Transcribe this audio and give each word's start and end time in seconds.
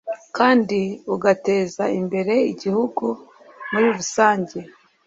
kandi 0.37 0.79
ugateza 1.15 1.83
imbere 1.99 2.33
igihugu 2.51 3.05
muri 3.71 3.87
rusange 3.97 4.59